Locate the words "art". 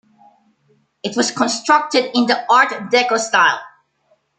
2.51-2.69